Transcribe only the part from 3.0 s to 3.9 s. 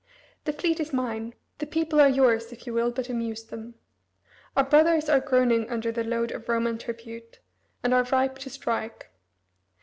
amuse them.